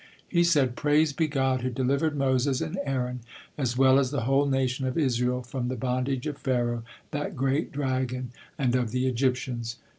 He 0.27 0.43
said: 0.43 0.75
"Praised 0.75 1.15
be 1.15 1.27
God 1.27 1.61
who 1.61 1.69
delivered 1.69 2.15
Moses 2.15 2.59
and 2.59 2.79
Aaron, 2.87 3.19
as 3.55 3.77
well 3.77 3.99
as 3.99 4.09
the 4.09 4.21
whole 4.21 4.47
nation 4.47 4.87
of 4.87 4.97
Israel, 4.97 5.43
from 5.43 5.67
the 5.67 5.75
bondage 5.75 6.25
of 6.25 6.39
Pharaoh, 6.39 6.83
that 7.11 7.35
great 7.35 7.71
dragon, 7.71 8.31
and 8.57 8.73
of 8.73 8.89
the 8.89 9.05
Egyptians. 9.05 9.75